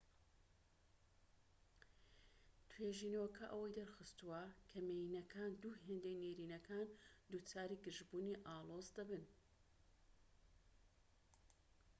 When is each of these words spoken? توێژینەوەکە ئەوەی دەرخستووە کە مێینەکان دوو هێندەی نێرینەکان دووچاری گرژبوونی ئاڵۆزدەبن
توێژینەوەکە 2.69 3.45
ئەوەی 3.51 3.77
دەرخستووە 3.79 4.43
کە 4.69 4.77
مێینەکان 4.87 5.51
دوو 5.61 5.79
هێندەی 5.83 6.19
نێرینەکان 6.23 6.87
دووچاری 7.29 7.81
گرژبوونی 7.85 8.39
ئاڵۆزدەبن 8.45 9.25